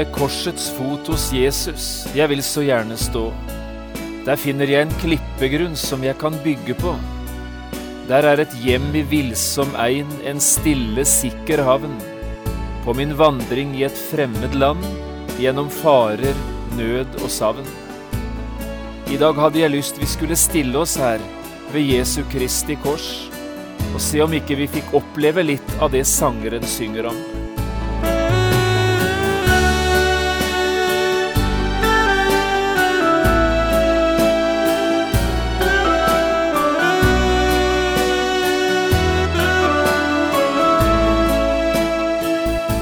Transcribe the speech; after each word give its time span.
ved 0.00 0.12
korsets 0.16 0.70
fot 0.72 1.08
hos 1.12 1.26
Jesus 1.34 1.86
jeg 2.16 2.30
vil 2.32 2.40
så 2.44 2.62
gjerne 2.64 2.96
stå. 2.96 3.26
Der 4.24 4.38
finner 4.40 4.70
jeg 4.70 4.86
en 4.86 4.94
klippegrunn 5.02 5.76
som 5.76 6.04
jeg 6.04 6.16
kan 6.20 6.36
bygge 6.44 6.76
på. 6.78 6.94
Der 8.08 8.24
er 8.26 8.40
et 8.42 8.54
hjem 8.64 8.88
i 8.96 9.02
villsom 9.06 9.74
ein, 9.78 10.08
en 10.26 10.40
stille, 10.42 11.04
sikker 11.04 11.62
havn. 11.66 11.92
På 12.84 12.94
min 12.96 13.12
vandring 13.18 13.74
i 13.76 13.84
et 13.86 14.00
fremmed 14.08 14.56
land, 14.56 14.82
gjennom 15.40 15.68
farer, 15.72 16.40
nød 16.78 17.20
og 17.20 17.28
savn. 17.32 17.68
I 19.10 19.18
dag 19.20 19.36
hadde 19.36 19.60
jeg 19.60 19.74
lyst 19.74 20.00
vi 20.00 20.08
skulle 20.08 20.38
stille 20.38 20.80
oss 20.80 20.96
her, 21.00 21.20
ved 21.74 21.92
Jesu 21.92 22.22
Kristi 22.32 22.78
kors, 22.82 23.10
og 23.92 24.00
se 24.02 24.24
om 24.24 24.32
ikke 24.36 24.58
vi 24.62 24.70
fikk 24.78 24.96
oppleve 25.02 25.44
litt 25.44 25.76
av 25.78 25.92
det 25.94 26.06
sangeren 26.08 26.66
synger 26.66 27.12
om. 27.12 27.39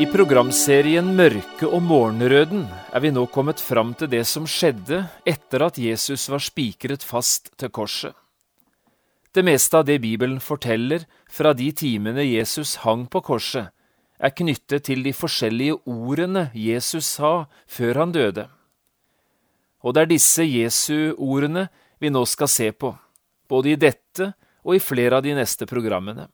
I 0.00 0.06
programserien 0.08 1.10
Mørke 1.12 1.66
og 1.68 1.82
morgenrøden 1.84 2.62
er 2.64 3.02
vi 3.04 3.10
nå 3.12 3.26
kommet 3.28 3.60
fram 3.60 3.90
til 4.00 4.08
det 4.08 4.22
som 4.24 4.46
skjedde 4.48 5.02
etter 5.28 5.64
at 5.66 5.76
Jesus 5.76 6.24
var 6.32 6.40
spikret 6.40 7.04
fast 7.04 7.50
til 7.60 7.68
korset. 7.68 8.14
Det 9.36 9.44
meste 9.44 9.76
av 9.76 9.84
det 9.84 9.98
Bibelen 10.00 10.40
forteller 10.40 11.04
fra 11.28 11.52
de 11.52 11.68
timene 11.76 12.24
Jesus 12.24 12.78
hang 12.86 13.04
på 13.12 13.20
korset, 13.28 13.68
er 14.16 14.32
knyttet 14.32 14.88
til 14.88 15.04
de 15.04 15.12
forskjellige 15.12 15.76
ordene 15.84 16.48
Jesus 16.56 17.18
sa 17.20 17.44
før 17.68 18.00
han 18.06 18.16
døde. 18.16 18.48
Og 19.84 19.92
det 19.92 20.06
er 20.06 20.12
disse 20.16 20.48
Jesu 20.48 21.12
ordene 21.18 21.68
vi 22.00 22.08
nå 22.08 22.24
skal 22.24 22.48
se 22.48 22.72
på, 22.72 22.94
både 23.52 23.74
i 23.74 23.80
dette 23.84 24.32
og 24.64 24.78
i 24.78 24.80
flere 24.80 25.20
av 25.20 25.28
de 25.28 25.36
neste 25.36 25.68
programmene. 25.68 26.30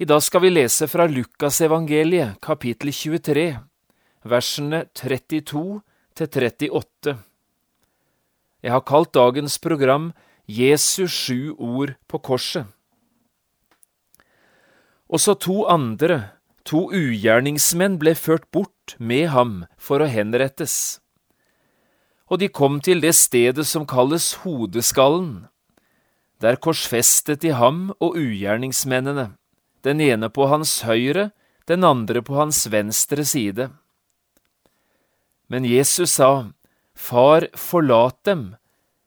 I 0.00 0.06
dag 0.08 0.22
skal 0.24 0.40
vi 0.40 0.48
lese 0.48 0.86
fra 0.88 1.04
Lukasevangeliet, 1.04 2.38
kapittel 2.40 2.88
23, 2.88 3.42
versene 4.24 4.78
32 4.96 5.64
til 6.16 6.28
38. 6.72 7.12
Jeg 8.64 8.72
har 8.72 8.80
kalt 8.88 9.10
dagens 9.12 9.58
program 9.60 10.06
Jesus 10.48 11.12
sju 11.12 11.52
ord 11.58 11.92
på 12.08 12.16
korset. 12.16 12.64
Også 15.12 15.34
to 15.36 15.66
andre, 15.68 16.32
to 16.64 16.86
ugjerningsmenn, 16.88 17.98
ble 18.00 18.14
ført 18.16 18.46
bort 18.56 18.94
med 18.96 19.28
ham 19.34 19.66
for 19.76 20.00
å 20.00 20.08
henrettes. 20.08 21.02
Og 22.32 22.40
de 22.40 22.48
kom 22.48 22.80
til 22.80 23.04
det 23.04 23.12
stedet 23.20 23.68
som 23.68 23.84
kalles 23.84 24.30
Hodeskallen. 24.46 25.50
Der 26.40 26.56
korsfestet 26.56 27.44
de 27.44 27.52
ham 27.52 27.90
og 28.00 28.16
ugjerningsmennene 28.16 29.34
den 29.86 30.00
ene 30.04 30.28
på 30.32 30.48
hans 30.50 30.80
høyre, 30.86 31.30
den 31.70 31.84
andre 31.86 32.22
på 32.22 32.36
hans 32.38 32.64
venstre 32.72 33.24
side. 33.24 33.70
Men 35.50 35.66
Jesus 35.66 36.18
sa, 36.18 36.50
Far, 36.94 37.46
forlat 37.56 38.18
dem, 38.28 38.42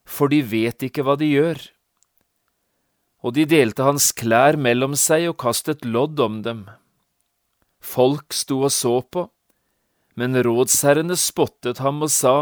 for 0.05 0.31
de 0.31 0.41
vet 0.41 0.83
ikke 0.83 1.05
hva 1.05 1.15
de 1.19 1.29
gjør. 1.29 1.59
Og 3.23 3.35
de 3.37 3.45
delte 3.47 3.85
hans 3.85 4.09
klær 4.17 4.57
mellom 4.59 4.97
seg 4.99 5.29
og 5.29 5.37
kastet 5.43 5.85
lodd 5.85 6.19
om 6.19 6.41
dem. 6.43 6.65
Folk 7.83 8.33
sto 8.35 8.63
og 8.65 8.73
så 8.73 8.97
på, 9.03 9.27
men 10.19 10.37
rådsherrene 10.45 11.15
spottet 11.19 11.81
ham 11.83 12.03
og 12.05 12.11
sa, 12.11 12.35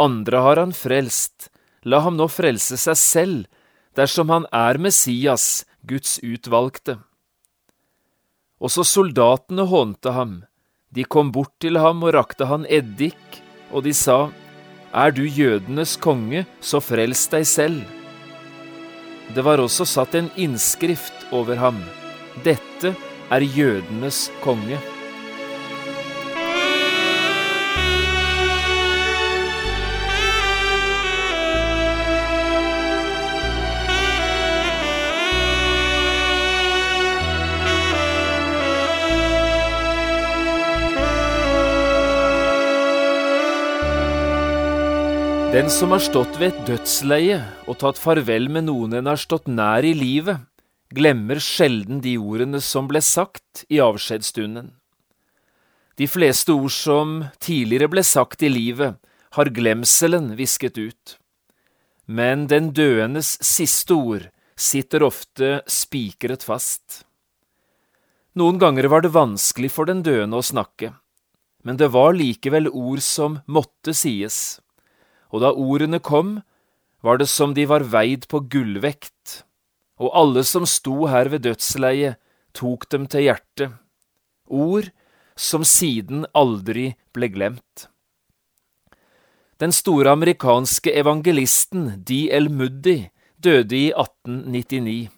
Andre 0.00 0.40
har 0.44 0.60
han 0.60 0.72
frelst, 0.76 1.50
la 1.84 2.00
ham 2.04 2.16
nå 2.16 2.28
frelse 2.32 2.78
seg 2.80 2.96
selv, 2.96 3.46
dersom 3.96 4.32
han 4.32 4.46
er 4.54 4.78
Messias, 4.80 5.66
Guds 5.84 6.18
utvalgte. 6.24 7.00
Også 8.60 8.84
soldatene 8.84 9.64
hånte 9.64 10.12
ham. 10.12 10.42
De 10.92 11.04
kom 11.04 11.30
bort 11.32 11.54
til 11.62 11.78
ham 11.80 12.02
og 12.04 12.12
rakte 12.16 12.48
han 12.50 12.66
eddik, 12.68 13.40
og 13.72 13.86
de 13.86 13.94
sa, 13.96 14.28
Er 14.92 15.10
du 15.14 15.22
jødenes 15.22 15.96
konge, 15.96 16.44
så 16.60 16.80
frels 16.82 17.28
deg 17.30 17.46
selv. 17.46 17.80
Det 19.34 19.44
var 19.46 19.62
også 19.62 19.86
satt 19.86 20.16
en 20.18 20.30
innskrift 20.36 21.28
over 21.32 21.56
ham. 21.56 21.78
Dette 22.44 22.96
er 23.30 23.46
jødenes 23.46 24.28
konge. 24.42 24.80
Den 45.50 45.66
som 45.66 45.90
har 45.90 45.98
stått 45.98 46.36
ved 46.38 46.52
et 46.52 46.58
dødsleie 46.68 47.40
og 47.66 47.80
tatt 47.80 47.98
farvel 47.98 48.44
med 48.54 48.68
noen 48.68 48.92
en 48.94 49.08
har 49.10 49.18
stått 49.18 49.48
nær 49.50 49.82
i 49.82 49.90
livet, 49.98 50.38
glemmer 50.94 51.40
sjelden 51.42 51.98
de 52.04 52.12
ordene 52.22 52.60
som 52.62 52.86
ble 52.86 53.02
sagt 53.02 53.64
i 53.66 53.80
avskjedsstunden. 53.82 54.68
De 55.98 56.06
fleste 56.06 56.54
ord 56.54 56.70
som 56.70 57.16
tidligere 57.42 57.90
ble 57.90 58.06
sagt 58.06 58.46
i 58.46 58.52
livet, 58.52 58.94
har 59.34 59.50
glemselen 59.50 60.36
visket 60.38 60.78
ut. 60.78 61.18
Men 62.06 62.46
den 62.46 62.70
døendes 62.70 63.34
siste 63.42 63.98
ord 63.98 64.30
sitter 64.54 65.02
ofte 65.02 65.52
spikret 65.66 66.46
fast. 66.46 67.02
Noen 68.38 68.62
ganger 68.62 68.86
var 68.86 69.02
det 69.02 69.16
vanskelig 69.18 69.74
for 69.74 69.90
den 69.90 70.06
døende 70.06 70.38
å 70.38 70.46
snakke, 70.46 70.94
men 71.66 71.74
det 71.74 71.90
var 71.90 72.14
likevel 72.14 72.70
ord 72.70 73.02
som 73.02 73.40
måtte 73.50 73.98
sies 73.98 74.60
og 75.30 75.44
da 75.44 75.52
ordene 75.52 76.00
kom, 76.02 76.40
var 77.02 77.20
det 77.20 77.28
som 77.32 77.54
de 77.56 77.64
var 77.70 77.86
veid 77.92 78.26
på 78.28 78.42
gullvekt, 78.52 79.44
og 80.00 80.12
alle 80.16 80.44
som 80.44 80.66
sto 80.68 81.06
her 81.10 81.30
ved 81.32 81.46
dødsleiet, 81.46 82.18
tok 82.56 82.88
dem 82.90 83.06
til 83.06 83.28
hjertet, 83.28 83.76
ord 84.50 84.90
som 85.38 85.64
siden 85.64 86.26
aldri 86.34 86.90
ble 87.14 87.30
glemt. 87.30 87.86
Den 89.60 89.72
store 89.76 90.16
amerikanske 90.16 90.92
evangelisten 90.96 92.00
D.L. 92.08 92.48
Moody 92.48 93.10
døde 93.36 93.76
i 93.76 93.90
1899. 93.92 95.10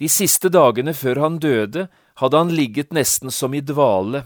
De 0.00 0.08
siste 0.08 0.48
dagene 0.48 0.94
før 0.96 1.20
han 1.20 1.38
døde, 1.38 1.86
hadde 2.16 2.38
han 2.40 2.52
ligget 2.52 2.92
nesten 2.96 3.30
som 3.30 3.54
i 3.54 3.60
dvale, 3.60 4.24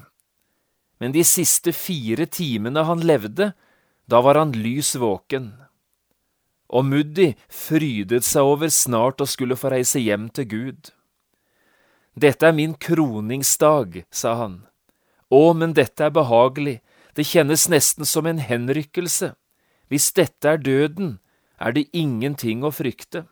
men 1.02 1.12
de 1.12 1.22
siste 1.26 1.75
fire 1.76 2.25
timene 2.31 2.87
han 2.88 3.02
levde, 3.04 3.50
da 4.06 4.20
var 4.23 4.38
han 4.38 4.55
lys 4.55 4.94
våken. 4.97 5.53
Og 6.67 6.85
Muddi 6.87 7.32
frydet 7.50 8.26
seg 8.26 8.47
over 8.47 8.70
snart 8.73 9.23
å 9.23 9.29
skulle 9.31 9.58
få 9.58 9.70
reise 9.75 10.03
hjem 10.03 10.29
til 10.35 10.49
Gud. 10.50 10.91
Dette 12.17 12.49
er 12.49 12.56
min 12.56 12.75
kroningsdag, 12.75 14.03
sa 14.11 14.35
han. 14.41 14.61
Å, 15.29 15.53
men 15.53 15.75
dette 15.76 16.06
er 16.06 16.14
behagelig, 16.14 16.81
det 17.14 17.26
kjennes 17.26 17.67
nesten 17.69 18.08
som 18.08 18.26
en 18.26 18.41
henrykkelse. 18.41 19.35
Hvis 19.91 20.11
dette 20.17 20.49
er 20.49 20.62
døden, 20.62 21.19
er 21.59 21.75
det 21.76 21.88
ingenting 21.93 22.64
å 22.64 22.73
frykte. 22.75 23.26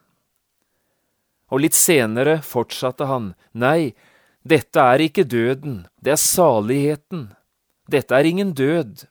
Og 1.52 1.64
litt 1.64 1.76
senere 1.76 2.40
fortsatte 2.42 3.06
han, 3.08 3.32
nei, 3.52 3.94
dette 4.44 4.80
er 4.80 5.02
ikke 5.06 5.26
døden, 5.28 5.84
det 6.02 6.14
er 6.16 6.20
saligheten. 6.20 7.28
Dette 7.90 8.16
er 8.16 8.28
ingen 8.28 8.54
død, 8.56 9.06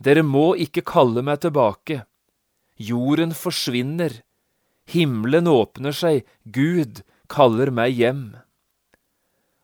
dere 0.00 0.24
må 0.24 0.54
ikke 0.56 0.84
kalle 0.86 1.22
meg 1.22 1.42
tilbake. 1.44 2.02
Jorden 2.80 3.34
forsvinner. 3.36 4.22
Himmelen 4.88 5.48
åpner 5.50 5.94
seg. 5.94 6.24
Gud 6.44 7.02
kaller 7.28 7.70
meg 7.70 7.94
hjem. 7.94 8.24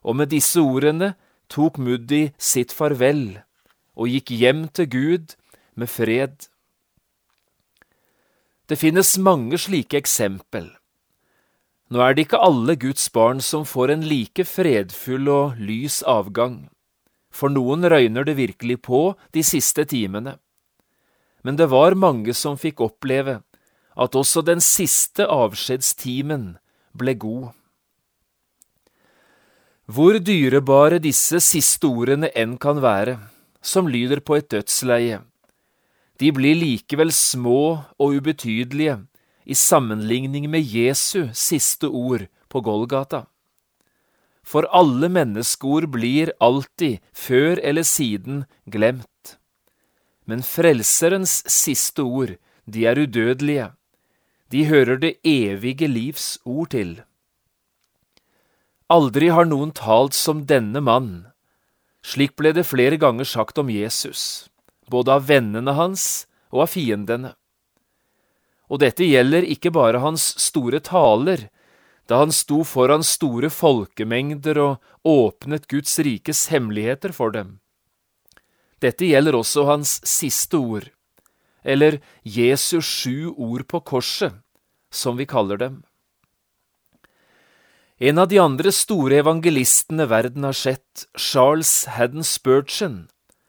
og 0.06 0.14
med 0.14 0.30
disse 0.30 0.62
ordene 0.62 1.16
tok 1.50 1.80
Muddi 1.82 2.28
sitt 2.38 2.70
farvel 2.70 3.40
og 3.98 4.12
gikk 4.12 4.30
hjem 4.30 4.68
til 4.70 4.86
Gud 4.86 5.34
med 5.74 5.90
fred. 5.90 6.46
Det 8.70 8.78
finnes 8.78 9.16
mange 9.18 9.58
slike 9.58 9.98
eksempel. 9.98 10.68
Nå 11.90 12.02
er 12.02 12.14
det 12.14 12.26
ikke 12.26 12.42
alle 12.42 12.74
Guds 12.78 13.08
barn 13.14 13.42
som 13.42 13.66
får 13.66 13.94
en 13.94 14.06
like 14.06 14.46
fredfull 14.46 15.28
og 15.30 15.58
lys 15.58 16.02
avgang. 16.06 16.68
For 17.36 17.52
noen 17.52 17.84
røyner 17.84 18.24
det 18.24 18.38
virkelig 18.38 18.80
på 18.88 19.00
de 19.36 19.44
siste 19.44 19.84
timene. 19.84 20.38
Men 21.44 21.58
det 21.60 21.68
var 21.70 21.98
mange 21.98 22.32
som 22.34 22.56
fikk 22.58 22.80
oppleve 22.88 23.40
at 23.96 24.16
også 24.16 24.42
den 24.44 24.62
siste 24.64 25.26
avskjedstimen 25.28 26.56
ble 26.96 27.14
god. 27.20 27.52
Hvor 29.86 30.18
dyrebare 30.18 30.98
disse 30.98 31.38
siste 31.44 31.86
ordene 31.86 32.32
enn 32.34 32.56
kan 32.58 32.80
være, 32.82 33.20
som 33.62 33.86
lyder 33.86 34.20
på 34.24 34.40
et 34.40 34.48
dødsleie, 34.50 35.20
de 36.16 36.32
blir 36.32 36.56
likevel 36.56 37.12
små 37.12 37.60
og 38.00 38.16
ubetydelige 38.16 38.96
i 39.44 39.54
sammenligning 39.54 40.48
med 40.50 40.64
Jesu 40.64 41.28
siste 41.36 41.86
ord 41.86 42.26
på 42.48 42.62
Golgata. 42.64 43.26
For 44.46 44.68
alle 44.70 45.08
menneskeord 45.10 45.90
blir 45.90 46.30
alltid, 46.38 47.00
før 47.12 47.58
eller 47.66 47.82
siden, 47.82 48.44
glemt. 48.70 49.38
Men 50.26 50.42
Frelserens 50.46 51.40
siste 51.50 52.06
ord, 52.06 52.36
de 52.66 52.86
er 52.86 52.98
udødelige. 52.98 53.72
De 54.54 54.66
hører 54.70 55.00
det 55.02 55.16
evige 55.26 55.88
livs 55.90 56.38
ord 56.44 56.70
til. 56.70 57.00
Aldri 58.86 59.32
har 59.34 59.48
noen 59.50 59.72
talt 59.74 60.14
som 60.14 60.44
denne 60.46 60.78
mann. 60.78 61.26
Slik 62.06 62.36
ble 62.38 62.52
det 62.54 62.68
flere 62.68 63.00
ganger 63.02 63.26
sagt 63.26 63.58
om 63.58 63.70
Jesus, 63.70 64.46
både 64.86 65.16
av 65.18 65.26
vennene 65.26 65.74
hans 65.74 66.26
og 66.54 66.68
av 66.68 66.70
fiendene. 66.70 67.32
Og 68.70 68.78
dette 68.82 69.06
gjelder 69.06 69.46
ikke 69.46 69.72
bare 69.74 70.02
hans 70.02 70.28
store 70.42 70.78
taler, 70.78 71.48
da 72.06 72.22
han 72.22 72.32
sto 72.32 72.62
foran 72.64 73.04
store 73.06 73.50
folkemengder 73.50 74.58
og 74.62 74.82
åpnet 75.06 75.66
Guds 75.70 75.98
rikes 75.98 76.46
hemmeligheter 76.52 77.14
for 77.14 77.34
dem. 77.34 77.58
Dette 78.82 79.08
gjelder 79.08 79.38
også 79.38 79.64
hans 79.66 79.98
siste 80.06 80.60
ord, 80.60 80.90
eller 81.64 81.98
Jesus 82.22 82.86
sju 82.86 83.32
ord 83.32 83.66
på 83.66 83.80
korset, 83.80 84.36
som 84.92 85.16
vi 85.18 85.26
kaller 85.26 85.58
dem. 85.58 85.82
En 87.98 88.20
av 88.20 88.28
de 88.28 88.36
andre 88.38 88.70
store 88.76 89.22
evangelistene 89.22 90.04
verden 90.10 90.44
har 90.44 90.52
sett, 90.52 91.06
Charles 91.16 91.86
Haddon 91.96 92.26
Spurgeon, 92.28 93.06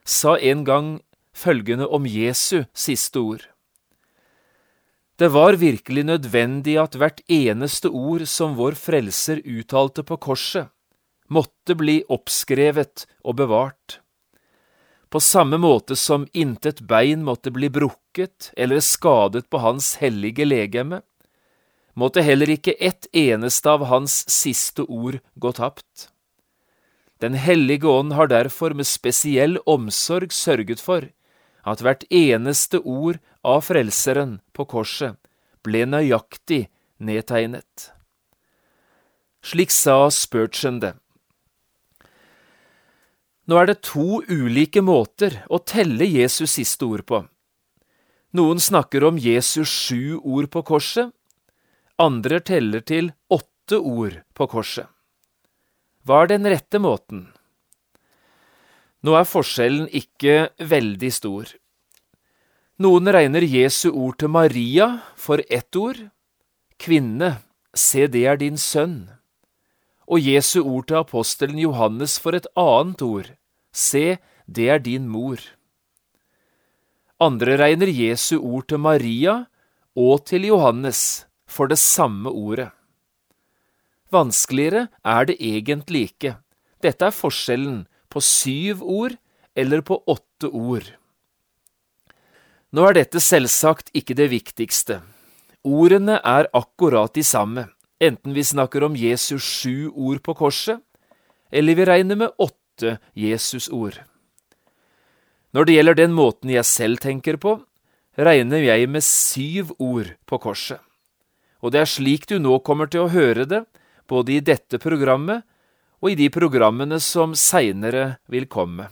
sa 0.08 0.38
en 0.40 0.64
gang 0.64 0.88
følgende 1.36 1.88
om 1.92 2.08
Jesu 2.08 2.64
siste 2.74 3.20
ord. 3.20 3.44
Det 5.18 5.28
var 5.34 5.56
virkelig 5.58 6.04
nødvendig 6.06 6.76
at 6.78 6.96
hvert 6.96 7.24
eneste 7.26 7.90
ord 7.90 8.28
som 8.30 8.54
vår 8.54 8.76
Frelser 8.78 9.40
uttalte 9.42 10.04
på 10.06 10.18
korset, 10.22 10.70
måtte 11.28 11.74
bli 11.74 12.04
oppskrevet 12.06 13.08
og 13.26 13.40
bevart. 13.40 13.98
På 15.10 15.18
samme 15.20 15.58
måte 15.58 15.96
som 15.98 16.28
intet 16.38 16.84
bein 16.86 17.24
måtte 17.26 17.50
bli 17.50 17.70
brukket 17.74 18.52
eller 18.54 18.84
skadet 18.84 19.50
på 19.50 19.64
hans 19.64 19.96
hellige 20.04 20.46
legeme, 20.46 21.02
måtte 21.98 22.22
heller 22.22 22.54
ikke 22.54 22.78
ett 22.78 23.10
eneste 23.10 23.74
av 23.74 23.88
hans 23.90 24.20
siste 24.30 24.86
ord 24.86 25.18
gå 25.34 25.52
tapt. 25.52 26.12
Den 27.18 27.34
hellige 27.34 27.90
ånd 27.90 28.14
har 28.14 28.30
derfor 28.30 28.78
med 28.78 28.86
spesiell 28.86 29.58
omsorg 29.66 30.30
sørget 30.30 30.84
for 30.84 31.10
at 31.68 31.82
hvert 31.82 32.06
eneste 32.14 32.84
ord 32.86 33.18
av 33.48 33.64
Frelseren 33.64 34.40
på 34.52 34.66
korset 34.68 35.16
ble 35.64 35.86
nøyaktig 35.88 36.68
nedtegnet. 37.00 37.92
Slik 39.44 39.72
sa 39.72 40.10
Spurgeon 40.12 40.82
det. 40.84 40.94
Nå 43.48 43.56
er 43.56 43.70
det 43.70 43.78
to 43.88 44.20
ulike 44.28 44.84
måter 44.84 45.40
å 45.48 45.62
telle 45.64 46.04
Jesus 46.04 46.58
siste 46.58 46.84
ord 46.84 47.06
på. 47.08 47.22
Noen 48.36 48.60
snakker 48.60 49.06
om 49.08 49.20
Jesus 49.22 49.72
sju 49.72 50.18
ord 50.20 50.50
på 50.52 50.66
korset, 50.68 51.14
andre 51.98 52.42
teller 52.44 52.84
til 52.84 53.14
åtte 53.32 53.80
ord 53.80 54.20
på 54.36 54.50
korset. 54.52 54.92
Hva 56.04 56.26
er 56.26 56.34
den 56.34 56.50
rette 56.52 56.80
måten? 56.84 57.30
Nå 59.08 59.16
er 59.16 59.30
forskjellen 59.30 59.88
ikke 59.96 60.50
veldig 60.60 61.14
stor. 61.16 61.48
Noen 62.78 63.10
regner 63.10 63.42
Jesu 63.42 63.88
ord 63.90 64.20
til 64.22 64.30
Maria 64.30 64.86
for 65.18 65.42
ett 65.50 65.74
ord, 65.74 65.98
kvinne, 66.78 67.40
se 67.74 68.04
det 68.06 68.22
er 68.30 68.38
din 68.38 68.60
sønn, 68.62 69.08
og 70.06 70.22
Jesu 70.22 70.60
ord 70.62 70.86
til 70.86 71.00
apostelen 71.00 71.58
Johannes 71.58 72.20
for 72.22 72.38
et 72.38 72.46
annet 72.54 73.02
ord, 73.02 73.32
se, 73.74 74.20
det 74.46 74.68
er 74.70 74.84
din 74.86 75.08
mor. 75.10 75.42
Andre 77.18 77.58
regner 77.58 77.90
Jesu 77.90 78.38
ord 78.38 78.68
til 78.70 78.78
Maria 78.86 79.34
og 79.98 80.28
til 80.30 80.46
Johannes 80.46 81.26
for 81.50 81.66
det 81.74 81.80
samme 81.82 82.30
ordet. 82.30 82.70
Vanskeligere 84.14 84.86
er 85.02 85.26
det 85.26 85.40
egentlig 85.42 86.12
ikke. 86.12 86.38
Dette 86.86 87.10
er 87.10 87.20
forskjellen 87.26 87.88
på 88.06 88.22
syv 88.22 88.86
ord 88.86 89.18
eller 89.58 89.82
på 89.82 89.98
åtte 90.06 90.54
ord. 90.54 90.94
Nå 92.78 92.84
er 92.86 92.94
dette 92.94 93.18
selvsagt 93.18 93.88
ikke 93.98 94.14
det 94.14 94.28
viktigste. 94.30 95.00
Ordene 95.66 96.20
er 96.22 96.46
akkurat 96.54 97.10
de 97.16 97.24
samme, 97.26 97.64
enten 97.98 98.36
vi 98.36 98.44
snakker 98.46 98.84
om 98.86 98.94
Jesus 98.94 99.42
sju 99.42 99.88
ord 99.90 100.20
på 100.22 100.36
korset, 100.38 100.84
eller 101.50 101.74
vi 101.74 101.88
regner 101.90 102.20
med 102.20 102.36
åtte 102.38 103.00
Jesus-ord. 103.18 103.98
Når 105.58 105.66
det 105.66 105.78
gjelder 105.78 105.98
den 105.98 106.14
måten 106.14 106.54
jeg 106.54 106.70
selv 106.70 107.02
tenker 107.02 107.40
på, 107.42 107.56
regner 108.14 108.62
jeg 108.62 108.92
med 108.94 109.02
syv 109.02 109.74
ord 109.82 110.14
på 110.30 110.38
korset. 110.46 110.78
Og 111.66 111.74
det 111.74 111.82
er 111.82 111.90
slik 111.90 112.30
du 112.30 112.38
nå 112.38 112.60
kommer 112.62 112.92
til 112.94 113.08
å 113.08 113.10
høre 113.10 113.48
det, 113.50 113.64
både 114.06 114.38
i 114.38 114.44
dette 114.54 114.78
programmet 114.78 115.42
og 115.98 116.14
i 116.14 116.20
de 116.20 116.30
programmene 116.30 117.02
som 117.02 117.34
seinere 117.34 118.20
vil 118.30 118.46
komme. 118.46 118.92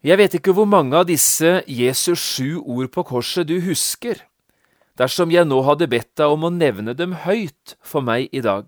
Jeg 0.00 0.16
vet 0.16 0.32
ikke 0.38 0.54
hvor 0.56 0.64
mange 0.64 0.96
av 0.96 1.04
disse 1.10 1.58
Jesus 1.68 2.20
sju 2.20 2.60
ord 2.60 2.88
på 2.94 3.02
korset 3.04 3.44
du 3.50 3.58
husker, 3.60 4.22
dersom 4.96 5.28
jeg 5.32 5.44
nå 5.44 5.58
hadde 5.66 5.90
bedt 5.92 6.14
deg 6.16 6.32
om 6.32 6.46
å 6.48 6.52
nevne 6.54 6.94
dem 6.96 7.18
høyt 7.26 7.76
for 7.84 8.00
meg 8.04 8.32
i 8.32 8.40
dag. 8.40 8.64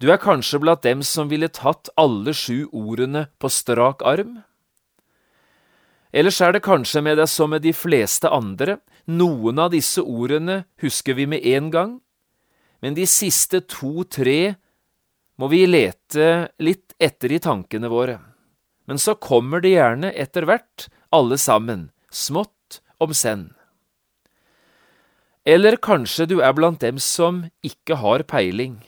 Du 0.00 0.08
er 0.08 0.22
kanskje 0.22 0.62
blant 0.64 0.82
dem 0.82 1.04
som 1.04 1.28
ville 1.28 1.52
tatt 1.52 1.92
alle 2.00 2.32
sju 2.32 2.72
ordene 2.72 3.26
på 3.36 3.52
strak 3.52 4.00
arm? 4.08 4.40
Ellers 6.08 6.40
er 6.40 6.56
det 6.56 6.64
kanskje 6.64 7.04
med 7.04 7.20
deg 7.20 7.28
som 7.28 7.52
med 7.52 7.60
de 7.64 7.76
fleste 7.76 8.32
andre, 8.32 8.80
noen 9.04 9.60
av 9.60 9.76
disse 9.76 10.00
ordene 10.00 10.62
husker 10.80 11.20
vi 11.20 11.28
med 11.28 11.44
en 11.52 11.68
gang, 11.70 11.94
men 12.80 12.96
de 12.96 13.04
siste 13.04 13.60
to–tre 13.68 14.56
må 15.36 15.52
vi 15.52 15.66
lete 15.68 16.48
litt 16.64 16.96
etter 16.96 17.36
i 17.36 17.44
tankene 17.44 17.92
våre. 17.92 18.31
Men 18.86 18.98
så 18.98 19.14
kommer 19.14 19.62
det 19.62 19.74
gjerne 19.76 20.10
etter 20.12 20.46
hvert, 20.48 20.88
alle 21.14 21.38
sammen, 21.38 21.90
smått 22.10 22.80
om 23.02 23.14
senn. 23.14 23.52
Eller 25.44 25.76
kanskje 25.82 26.28
du 26.30 26.36
er 26.40 26.54
blant 26.54 26.82
dem 26.82 26.98
som 27.02 27.44
ikke 27.66 27.98
har 28.02 28.22
peiling. 28.30 28.78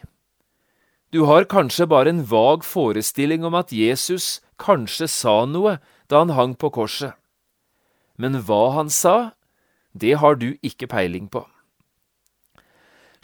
Du 1.14 1.24
har 1.30 1.46
kanskje 1.50 1.86
bare 1.90 2.10
en 2.10 2.24
vag 2.26 2.64
forestilling 2.66 3.44
om 3.46 3.54
at 3.58 3.72
Jesus 3.74 4.40
kanskje 4.58 5.06
sa 5.10 5.44
noe 5.46 5.78
da 6.10 6.22
han 6.22 6.34
hang 6.34 6.54
på 6.58 6.70
korset. 6.74 7.14
Men 8.18 8.42
hva 8.46 8.74
han 8.74 8.90
sa, 8.90 9.34
det 9.94 10.18
har 10.22 10.38
du 10.38 10.54
ikke 10.62 10.90
peiling 10.90 11.26
på. 11.30 11.42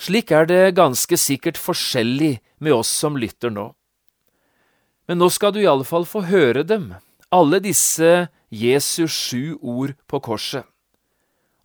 Slik 0.01 0.31
er 0.33 0.47
det 0.47 0.79
ganske 0.79 1.19
sikkert 1.19 1.59
forskjellig 1.61 2.39
med 2.59 2.73
oss 2.73 2.91
som 2.91 3.19
lytter 3.21 3.53
nå. 3.53 3.71
Men 5.11 5.19
nå 5.19 5.27
skal 5.35 5.51
du 5.51 5.59
i 5.59 5.67
alle 5.67 5.83
fall 5.83 6.05
få 6.07 6.21
høre 6.31 6.63
dem, 6.63 6.93
alle 7.35 7.59
disse 7.59 8.29
Jesus 8.55 9.11
sju 9.11 9.57
ord 9.59 9.97
på 10.07 10.21
korset. 10.23 10.63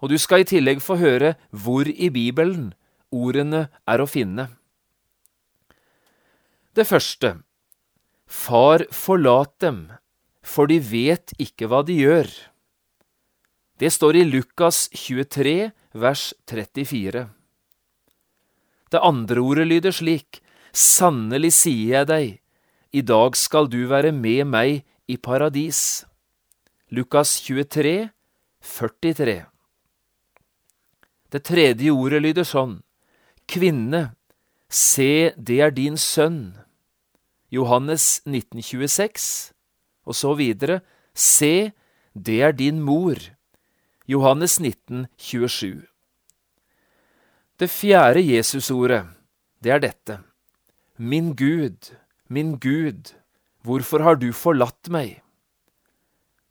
Og 0.01 0.09
du 0.09 0.17
skal 0.17 0.41
i 0.41 0.47
tillegg 0.49 0.81
få 0.81 0.97
høre 0.97 1.35
hvor 1.53 1.85
i 1.85 2.09
Bibelen 2.09 2.71
ordene 3.13 3.67
er 3.85 4.01
å 4.01 4.07
finne. 4.09 4.47
Det 6.73 6.87
første 6.89 7.35
Far, 8.25 8.81
forlat 8.89 9.53
dem, 9.61 9.83
for 10.41 10.65
de 10.65 10.79
vet 10.81 11.29
ikke 11.37 11.69
hva 11.69 11.83
de 11.85 11.99
gjør. 12.01 12.31
Det 13.77 13.91
står 13.93 14.17
i 14.17 14.23
Lukas 14.25 14.87
23, 14.97 15.69
vers 15.93 16.23
34. 16.49 17.27
Det 18.89 19.03
andre 19.05 19.45
ordet 19.45 19.67
lyder 19.69 19.93
slik, 19.93 20.41
sannelig 20.73 21.53
sier 21.59 21.99
jeg 21.99 22.09
deg, 22.09 22.33
i 22.95 23.01
dag 23.03 23.35
skal 23.35 23.67
du 23.67 23.81
være 23.91 24.13
med 24.15 24.45
meg 24.47 24.85
i 25.11 25.17
paradis. 25.19 26.05
Lukas 26.95 27.41
23, 27.43 28.09
43. 28.63 29.35
Det 31.31 31.41
tredje 31.43 31.91
ordet 31.91 32.21
lyder 32.23 32.47
sånn, 32.47 32.77
Kvinne, 33.51 34.15
se, 34.71 35.33
det 35.35 35.57
er 35.61 35.73
din 35.75 35.99
sønn. 35.99 36.55
Johannes 37.51 38.21
1926, 38.23 39.51
og 40.07 40.15
så 40.15 40.31
videre, 40.39 40.79
Se, 41.15 41.71
det 42.11 42.41
er 42.43 42.51
din 42.51 42.81
mor. 42.83 43.19
Johannes 44.07 44.57
19, 44.59 45.07
27. 45.15 45.85
Det 47.59 47.69
fjerde 47.71 48.23
Jesusordet, 48.23 49.05
det 49.63 49.71
er 49.71 49.79
dette. 49.79 50.19
Min 50.97 51.31
Gud, 51.39 51.95
min 52.27 52.55
Gud, 52.59 53.13
hvorfor 53.61 54.03
har 54.05 54.17
du 54.21 54.31
forlatt 54.33 54.89
meg? 54.89 55.21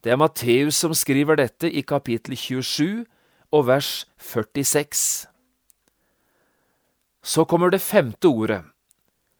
Det 0.04 0.12
er 0.12 0.21
Matteus 0.21 0.76
som 0.83 0.93
skriver 0.95 1.38
dette 1.40 1.71
i 1.71 1.83
kapittel 1.83 2.37
27 2.37 3.07
og 3.54 3.66
vers 3.71 4.04
46. 4.21 5.26
Så 7.25 7.45
kommer 7.49 7.73
det 7.73 7.81
femte 7.81 8.28
ordet. 8.28 8.61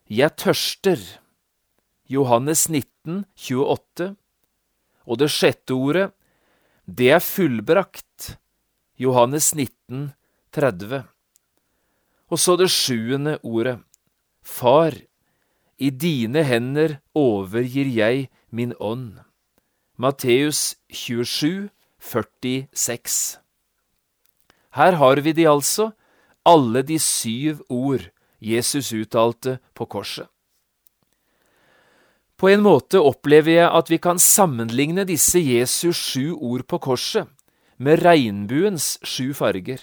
Jeg 0.09 0.33
tørster. 0.41 1.01
Johannes 2.09 2.69
19, 2.69 3.25
28. 3.37 4.15
Og 5.05 5.21
det 5.21 5.31
sjette 5.33 5.77
ordet, 5.77 6.11
det 6.89 7.11
er 7.13 7.21
fullbrakt. 7.25 8.39
Johannes 9.01 9.53
19, 9.55 10.13
30. 10.53 11.05
Og 12.33 12.41
så 12.41 12.57
det 12.57 12.71
sjuende 12.73 13.39
ordet. 13.43 13.79
Far, 14.45 14.97
i 15.79 15.91
dine 15.91 16.45
hender 16.47 16.99
overgir 17.15 17.89
jeg 17.91 18.29
min 18.51 18.75
ånd. 18.81 19.21
Matteus 19.97 20.77
27, 20.91 21.71
46. 21.99 23.39
Her 24.75 24.99
har 24.99 25.23
vi 25.23 25.33
de 25.33 25.47
altså, 25.47 25.93
alle 26.45 26.83
de 26.83 26.99
syv 26.99 27.63
ord 27.69 28.11
Jesus 28.43 28.93
uttalte 28.93 29.59
på 29.75 29.87
korset. 29.87 30.27
På 32.37 32.51
en 32.51 32.65
måte 32.67 32.99
opplever 32.99 33.55
jeg 33.55 33.71
at 33.71 33.91
vi 33.91 34.01
kan 34.03 34.19
sammenligne 34.19 35.07
disse 35.07 35.39
Jesus 35.39 35.97
sju 35.97 36.35
ord 36.35 36.67
på 36.67 36.81
korset 36.83 37.31
med 37.79 38.03
regnbuens 38.03 38.97
sju 39.07 39.33
farger. 39.35 39.79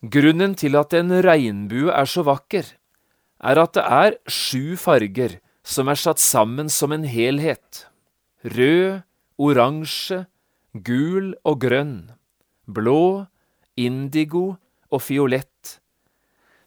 Grunnen 0.00 0.56
til 0.56 0.78
at 0.80 0.96
en 0.96 1.12
regnbue 1.22 1.92
er 1.92 2.08
så 2.08 2.24
vakker, 2.24 2.64
er 3.40 3.60
at 3.60 3.76
det 3.76 3.84
er 3.84 4.16
sju 4.30 4.76
farger 4.80 5.38
som 5.64 5.88
er 5.88 5.98
satt 5.98 6.20
sammen 6.20 6.68
som 6.72 6.92
en 6.92 7.06
helhet. 7.08 7.86
Rød, 8.44 9.02
oransje, 9.40 10.24
gul 10.72 11.34
og 11.44 11.60
grønn, 11.64 12.12
blå, 12.68 13.26
indigo 13.76 14.56
og 14.90 15.02
fiolett. 15.04 15.80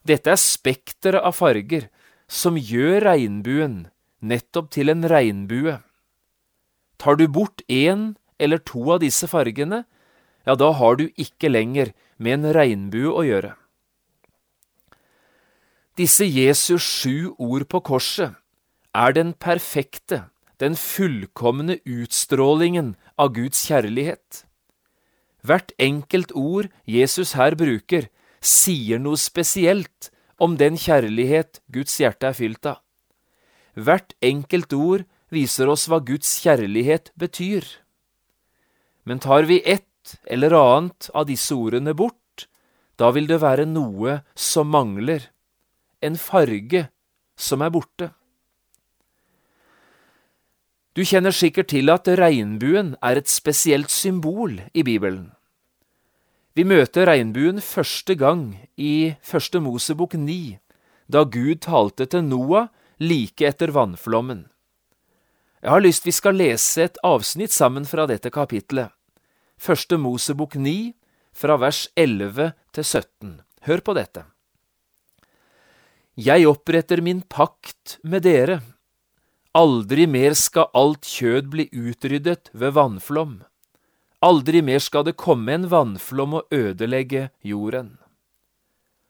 Dette 0.03 0.33
er 0.33 0.41
spekteret 0.41 1.23
av 1.23 1.35
farger 1.37 1.87
som 2.27 2.57
gjør 2.57 3.05
regnbuen 3.07 3.83
nettopp 4.23 4.71
til 4.73 4.91
en 4.91 5.05
regnbue. 5.07 5.77
Tar 6.97 7.19
du 7.19 7.27
bort 7.27 7.63
én 7.67 8.13
eller 8.39 8.61
to 8.63 8.83
av 8.95 9.03
disse 9.03 9.27
fargene, 9.29 9.83
ja, 10.43 10.55
da 10.59 10.71
har 10.75 10.97
du 10.99 11.07
ikke 11.19 11.51
lenger 11.51 11.93
med 12.17 12.39
en 12.39 12.55
regnbue 12.55 13.11
å 13.11 13.23
gjøre. 13.27 13.53
Disse 15.93 16.25
Jesus 16.25 16.81
sju 16.81 17.35
ord 17.37 17.67
på 17.69 17.79
korset 17.85 18.33
er 18.97 19.13
den 19.13 19.33
perfekte, 19.37 20.23
den 20.57 20.73
fullkomne 20.73 21.75
utstrålingen 21.85 22.95
av 23.13 23.35
Guds 23.35 23.59
kjærlighet. 23.67 24.41
Hvert 25.45 25.69
enkelt 25.77 26.31
ord 26.33 26.71
Jesus 26.89 27.35
her 27.37 27.53
bruker, 27.59 28.07
sier 28.41 28.97
noe 28.97 29.19
spesielt 29.21 30.09
om 30.41 30.57
den 30.57 30.79
kjærlighet 30.81 31.61
Guds 31.69 31.93
hjerte 32.01 32.31
er 32.31 32.37
fylt 32.39 32.65
av. 32.65 32.79
Hvert 33.77 34.15
enkelt 34.25 34.73
ord 34.73 35.05
viser 35.29 35.69
oss 35.69 35.85
hva 35.89 36.01
Guds 36.01 36.31
kjærlighet 36.41 37.11
betyr. 37.13 37.67
Men 39.05 39.21
tar 39.21 39.45
vi 39.45 39.61
ett 39.61 40.17
eller 40.25 40.57
annet 40.57 41.11
av 41.13 41.29
disse 41.29 41.53
ordene 41.53 41.93
bort, 41.93 42.47
da 42.97 43.11
vil 43.13 43.29
det 43.29 43.43
være 43.45 43.69
noe 43.69 44.23
som 44.33 44.73
mangler, 44.73 45.29
en 46.03 46.17
farge 46.19 46.87
som 47.39 47.63
er 47.63 47.71
borte. 47.73 48.09
Du 50.93 51.01
kjenner 51.01 51.33
sikkert 51.33 51.71
til 51.73 51.89
at 51.89 52.07
regnbuen 52.19 52.93
er 53.01 53.17
et 53.17 53.29
spesielt 53.31 53.89
symbol 53.89 54.59
i 54.77 54.83
Bibelen. 54.85 55.31
Vi 56.53 56.67
møter 56.69 57.07
regnbuen 57.09 57.63
første 57.65 58.13
gang 58.13 58.51
i 58.77 59.15
Første 59.25 59.57
Mosebok 59.57 60.13
9, 60.13 60.59
da 61.09 61.23
Gud 61.25 61.63
talte 61.65 62.05
til 62.05 62.21
Noah 62.27 62.67
like 63.01 63.47
etter 63.47 63.73
vannflommen. 63.73 64.45
Jeg 65.63 65.71
har 65.71 65.81
lyst 65.81 66.05
vi 66.05 66.13
skal 66.13 66.37
lese 66.37 66.83
et 66.85 66.99
avsnitt 67.03 67.55
sammen 67.55 67.87
fra 67.89 68.05
dette 68.05 68.29
kapitlet. 68.29 68.91
Første 69.57 69.97
Mosebok 69.97 70.59
9, 70.59 70.93
fra 71.33 71.57
vers 71.57 71.87
11 71.97 72.51
til 72.73 72.85
17. 72.85 73.41
Hør 73.65 73.81
på 73.81 73.97
dette. 73.97 74.27
Jeg 76.13 76.45
oppretter 76.45 77.01
min 77.01 77.23
pakt 77.25 77.97
med 78.03 78.21
dere. 78.21 78.59
Aldri 79.57 80.05
mer 80.05 80.35
skal 80.37 80.69
alt 80.77 81.07
kjød 81.09 81.49
bli 81.49 81.65
utryddet 81.73 82.51
ved 82.53 82.75
vannflom. 82.77 83.41
Aldri 84.21 84.61
mer 84.61 84.77
skal 84.79 85.07
det 85.07 85.17
komme 85.17 85.55
en 85.57 85.65
vannflom 85.71 86.37
og 86.37 86.53
ødelegge 86.53 87.31
jorden. 87.41 87.97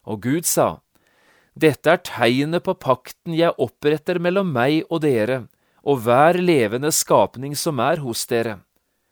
Og 0.08 0.24
Gud 0.24 0.48
sa, 0.48 0.80
dette 1.60 1.92
er 1.92 2.00
tegnet 2.08 2.64
på 2.64 2.74
pakten 2.80 3.36
jeg 3.36 3.52
oppretter 3.60 4.18
mellom 4.24 4.56
meg 4.56 4.88
og 4.90 5.04
dere, 5.04 5.44
og 5.84 6.08
hver 6.08 6.40
levende 6.40 6.92
skapning 6.96 7.54
som 7.60 7.84
er 7.84 8.00
hos 8.00 8.24
dere, 8.32 8.62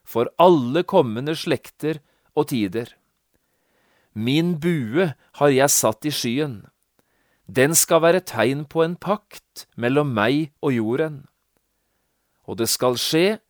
for 0.08 0.32
alle 0.40 0.88
kommende 0.88 1.36
slekter 1.36 2.00
og 2.40 2.48
tider. 2.56 2.96
Min 4.16 4.56
bue 4.64 5.12
har 5.12 5.52
jeg 5.52 5.76
satt 5.76 6.08
i 6.08 6.12
skyen. 6.16 6.62
Den 7.52 7.76
skal 7.76 8.04
være 8.06 8.22
tegn 8.24 8.64
på 8.72 8.84
en 8.86 8.96
pakt 8.96 9.66
mellom 9.76 10.14
meg 10.16 10.54
og 10.64 10.76
jorden. 10.78 11.18
Og 12.48 12.62
det 12.62 12.70
skal 12.72 12.96
skje 13.02 13.42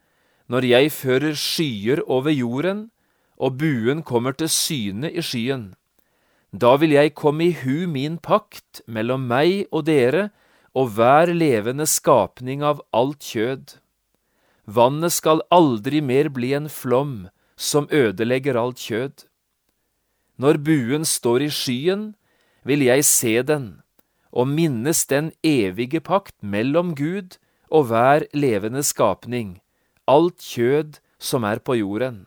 når 0.51 0.65
jeg 0.67 0.91
fører 0.91 1.37
skyer 1.37 2.01
over 2.07 2.33
jorden, 2.33 2.89
og 3.37 3.57
buen 3.61 4.01
kommer 4.03 4.33
til 4.37 4.49
syne 4.49 5.09
i 5.11 5.21
skyen 5.25 5.71
da 6.51 6.75
vil 6.75 6.91
jeg 6.91 7.15
komme 7.15 7.47
i 7.47 7.55
hu 7.55 7.87
min 7.87 8.17
pakt 8.19 8.81
mellom 8.87 9.23
meg 9.27 9.69
og 9.71 9.85
dere 9.87 10.29
og 10.75 10.95
hver 10.95 11.31
levende 11.31 11.87
skapning 11.87 12.63
av 12.63 12.81
alt 12.91 13.23
kjød. 13.23 13.77
Vannet 14.67 15.15
skal 15.15 15.43
aldri 15.51 16.01
mer 16.03 16.29
bli 16.29 16.51
en 16.53 16.67
flom 16.69 17.29
som 17.55 17.87
ødelegger 17.91 18.59
alt 18.59 18.83
kjød. 18.83 19.27
Når 20.37 20.59
buen 20.59 21.05
står 21.05 21.47
i 21.47 21.51
skyen, 21.51 22.15
vil 22.63 22.83
jeg 22.83 23.05
se 23.05 23.41
den 23.43 23.81
og 24.31 24.47
minnes 24.47 25.05
den 25.11 25.31
evige 25.43 25.99
pakt 25.99 26.35
mellom 26.41 26.95
Gud 26.95 27.37
og 27.69 27.87
hver 27.91 28.25
levende 28.33 28.83
skapning, 28.83 29.59
alt 30.07 30.39
kjød 30.39 30.99
som 31.19 31.43
er 31.43 31.59
på 31.59 31.77
jorden. 31.79 32.25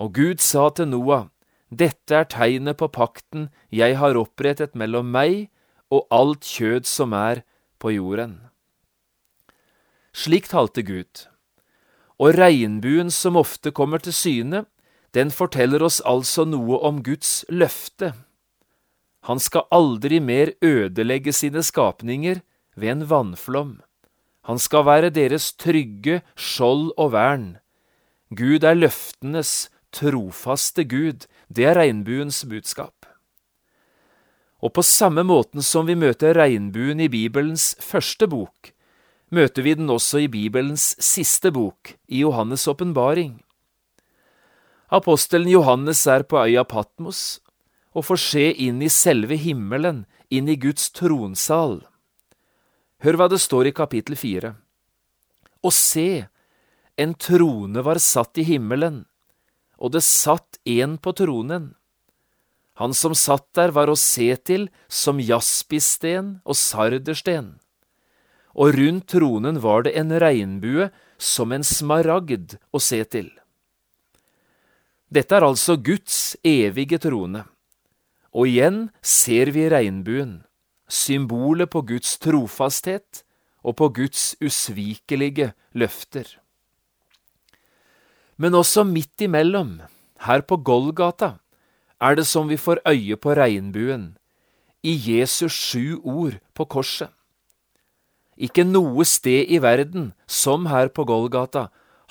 Og 0.00 0.14
Gud 0.14 0.40
sa 0.40 0.68
til 0.72 0.88
Noah, 0.88 1.28
dette 1.70 2.14
er 2.14 2.24
tegnet 2.24 2.78
på 2.80 2.88
pakten 2.88 3.48
jeg 3.70 3.98
har 4.00 4.18
opprettet 4.18 4.74
mellom 4.74 5.10
meg 5.12 5.50
og 5.90 6.06
alt 6.10 6.46
kjød 6.46 6.88
som 6.88 7.12
er 7.12 7.42
på 7.78 7.92
jorden. 7.94 8.40
Slik 10.12 10.48
talte 10.50 10.82
Gud. 10.82 11.26
Og 12.20 12.34
regnbuen 12.36 13.10
som 13.10 13.38
ofte 13.38 13.70
kommer 13.70 14.02
til 14.02 14.12
syne, 14.12 14.64
den 15.14 15.30
forteller 15.30 15.82
oss 15.82 16.00
altså 16.06 16.44
noe 16.44 16.78
om 16.86 17.00
Guds 17.02 17.44
løfte. 17.48 18.12
Han 19.28 19.40
skal 19.42 19.68
aldri 19.70 20.20
mer 20.20 20.54
ødelegge 20.64 21.32
sine 21.36 21.62
skapninger 21.62 22.40
ved 22.76 22.94
en 22.94 23.04
vannflom. 23.10 23.80
Han 24.48 24.58
skal 24.58 24.86
være 24.88 25.10
deres 25.12 25.52
trygge 25.52 26.22
skjold 26.36 26.92
og 26.96 27.12
vern. 27.12 27.58
Gud 28.32 28.64
er 28.64 28.78
løftenes 28.78 29.68
trofaste 29.92 30.84
Gud, 30.88 31.26
det 31.50 31.66
er 31.66 31.76
regnbuens 31.76 32.44
budskap. 32.48 33.06
Og 34.60 34.72
på 34.76 34.84
samme 34.84 35.24
måten 35.24 35.64
som 35.64 35.88
vi 35.88 35.96
møter 35.98 36.36
regnbuen 36.36 37.00
i 37.00 37.08
Bibelens 37.08 37.74
første 37.80 38.28
bok, 38.30 38.72
møter 39.32 39.64
vi 39.64 39.74
den 39.78 39.90
også 39.90 40.24
i 40.24 40.28
Bibelens 40.28 40.94
siste 41.00 41.52
bok, 41.52 41.94
i 42.08 42.22
Johannes' 42.24 42.68
åpenbaring. 42.70 43.40
Apostelen 44.90 45.48
Johannes 45.48 46.06
er 46.06 46.26
på 46.26 46.38
øya 46.42 46.64
Patmos 46.66 47.40
og 47.94 48.06
får 48.06 48.20
se 48.22 48.44
inn 48.66 48.82
i 48.82 48.90
selve 48.92 49.38
himmelen, 49.40 50.04
inn 50.30 50.48
i 50.48 50.56
Guds 50.60 50.90
tronsal. 50.94 51.80
Hør 53.02 53.18
hva 53.18 53.30
det 53.32 53.40
står 53.42 53.70
i 53.70 53.74
kapittel 53.74 54.18
fire. 54.18 54.54
Og 55.64 55.74
se, 55.74 56.26
en 57.00 57.14
trone 57.16 57.82
var 57.84 58.00
satt 58.02 58.38
i 58.38 58.46
himmelen, 58.46 59.04
og 59.80 59.94
det 59.96 60.04
satt 60.04 60.60
en 60.68 60.98
på 61.00 61.14
tronen. 61.16 61.72
Han 62.80 62.94
som 62.96 63.16
satt 63.16 63.48
der 63.56 63.74
var 63.76 63.90
å 63.92 63.98
se 63.98 64.28
til 64.44 64.68
som 64.88 65.20
jaspissten 65.20 66.38
og 66.44 66.56
sardersten, 66.56 67.58
og 68.56 68.74
rundt 68.76 69.06
tronen 69.12 69.60
var 69.62 69.84
det 69.86 69.92
en 70.00 70.14
regnbue 70.22 70.88
som 71.20 71.52
en 71.52 71.64
smaragd 71.66 72.56
å 72.72 72.80
se 72.82 73.02
til. 73.04 73.28
Dette 75.10 75.36
er 75.36 75.44
altså 75.44 75.76
Guds 75.76 76.36
evige 76.46 77.00
trone, 77.02 77.44
og 78.30 78.46
igjen 78.46 78.88
ser 79.02 79.50
vi 79.54 79.66
regnbuen, 79.70 80.42
symbolet 80.90 81.70
på 81.70 81.82
Guds 81.86 82.16
trofasthet 82.22 83.24
og 83.62 83.76
på 83.80 83.90
Guds 84.00 84.34
usvikelige 84.42 85.52
løfter. 85.74 86.26
Men 88.40 88.56
også 88.56 88.86
midt 88.88 89.26
imellom, 89.26 89.80
her 90.24 90.40
på 90.40 90.56
Golgata, 90.56 91.36
er 92.00 92.16
det 92.16 92.26
som 92.26 92.48
vi 92.48 92.56
får 92.56 92.80
øye 92.88 93.16
på 93.16 93.34
regnbuen, 93.36 94.16
i 94.82 94.94
Jesus 94.96 95.52
sju 95.52 96.00
ord 96.04 96.38
på 96.56 96.64
korset. 96.64 97.10
Ikke 98.40 98.64
noe 98.64 99.04
sted 99.04 99.50
i 99.52 99.58
verden, 99.60 100.14
som 100.24 100.70
her 100.70 100.88
på 100.88 101.04
Golgata, 101.04 101.66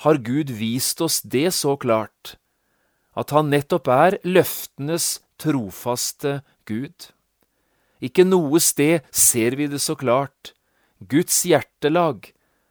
har 0.06 0.20
Gud 0.22 0.52
vist 0.54 1.00
oss 1.02 1.18
det 1.20 1.50
så 1.52 1.74
klart, 1.76 2.36
at 3.18 3.34
han 3.34 3.50
nettopp 3.50 3.90
er 3.90 4.16
løftenes 4.22 5.18
trofaste 5.40 6.40
Gud. 6.68 7.10
Ikke 8.00 8.24
noe 8.24 8.60
sted 8.62 9.04
ser 9.12 9.56
vi 9.58 9.68
det 9.70 9.80
så 9.82 9.96
klart. 9.98 10.54
Guds 11.00 11.42
hjertelag 11.48 12.30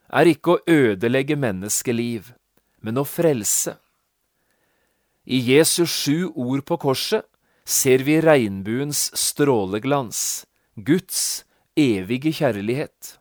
er 0.09 0.29
ikke 0.29 0.55
å 0.55 0.61
ødelegge 0.69 1.37
menneskeliv, 1.37 2.33
men 2.81 2.97
å 2.97 3.05
frelse. 3.05 3.75
I 5.29 5.37
Jesus 5.51 5.91
sju 5.93 6.31
ord 6.33 6.65
på 6.65 6.79
korset 6.81 7.25
ser 7.69 8.01
vi 8.05 8.17
regnbuens 8.21 9.09
stråleglans, 9.13 10.45
Guds 10.73 11.43
evige 11.77 12.33
kjærlighet. 12.33 13.19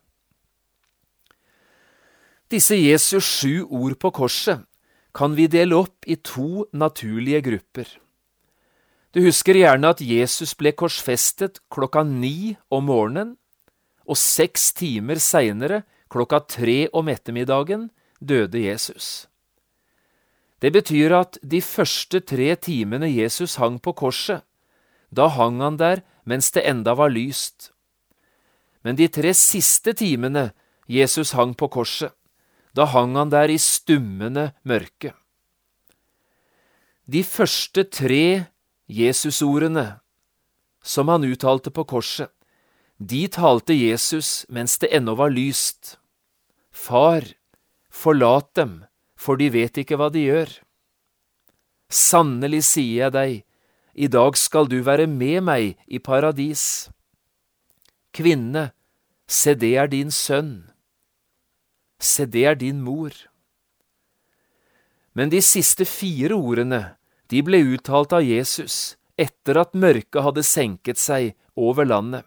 Disse 2.49 2.79
Jesus 2.81 3.27
sju 3.29 3.67
ord 3.69 3.99
på 4.01 4.13
korset 4.17 4.65
kan 5.13 5.35
vi 5.37 5.49
dele 5.53 5.77
opp 5.77 6.07
i 6.09 6.17
to 6.17 6.65
naturlige 6.73 7.43
grupper. 7.45 7.89
Du 9.13 9.23
husker 9.25 9.57
gjerne 9.57 9.89
at 9.95 10.03
Jesus 10.05 10.53
ble 10.59 10.75
korsfestet 10.77 11.63
klokka 11.73 12.03
ni 12.05 12.57
om 12.69 12.89
morgenen, 12.91 13.37
og 14.05 14.17
seks 14.21 14.73
timer 14.77 15.21
seinere, 15.21 15.83
klokka 16.13 16.41
tre 16.49 16.89
om 16.97 17.09
ettermiddagen, 17.09 17.89
døde 18.21 18.61
Jesus. 18.61 19.29
Det 20.61 20.73
betyr 20.75 21.15
at 21.15 21.39
de 21.43 21.61
første 21.63 22.21
tre 22.21 22.55
timene 22.57 23.09
Jesus 23.09 23.57
hang 23.63 23.79
på 23.81 23.95
korset, 23.97 24.43
da 25.15 25.29
hang 25.33 25.61
han 25.63 25.79
der 25.81 26.03
mens 26.29 26.51
det 26.53 26.67
enda 26.69 26.93
var 26.99 27.13
lyst. 27.13 27.71
Men 28.85 28.97
de 28.97 29.09
tre 29.09 29.33
siste 29.33 29.95
timene 29.97 30.51
Jesus 30.89 31.33
hang 31.33 31.55
på 31.57 31.69
korset, 31.73 32.13
da 32.77 32.85
hang 32.85 33.17
han 33.17 33.33
der 33.33 33.49
i 33.49 33.59
stummende 33.61 34.51
mørke. 34.69 35.15
De 37.09 37.23
første 37.25 37.85
tre 37.89 38.49
Jesusordene 38.89 40.01
som 40.83 41.09
han 41.09 41.25
uttalte 41.25 41.71
på 41.71 41.85
korset, 41.85 42.31
de 42.99 43.29
talte 43.29 43.77
Jesus 43.77 44.47
mens 44.49 44.79
det 44.81 44.89
ennå 44.97 45.15
var 45.19 45.31
lyst. 45.31 45.99
Far, 46.73 47.27
forlat 47.91 48.55
dem, 48.57 48.73
for 49.19 49.37
de 49.37 49.51
vet 49.53 49.79
ikke 49.79 49.99
hva 50.01 50.09
de 50.11 50.25
gjør. 50.25 50.51
Sannelig 51.93 52.65
sier 52.71 53.05
jeg 53.05 53.15
deg, 53.15 53.37
i 53.95 54.09
dag 54.09 54.37
skal 54.39 54.69
du 54.71 54.81
være 54.87 55.07
med 55.11 55.45
meg 55.47 55.79
i 55.87 56.01
paradis. 56.01 56.89
Kvinne, 58.15 58.71
se 59.29 59.55
det 59.55 59.75
er 59.77 59.91
din 59.93 60.11
sønn. 60.15 60.71
Se 62.01 62.27
det 62.27 62.45
er 62.47 62.59
din 62.59 62.81
mor. 62.83 63.13
Men 65.13 65.33
de 65.35 65.43
siste 65.43 65.85
fire 65.85 66.37
ordene, 66.39 66.95
de 67.29 67.43
ble 67.45 67.61
uttalt 67.75 68.15
av 68.17 68.25
Jesus 68.25 68.97
etter 69.21 69.59
at 69.61 69.77
mørket 69.77 70.23
hadde 70.25 70.45
senket 70.47 71.01
seg 71.01 71.35
over 71.59 71.89
landet. 71.89 72.25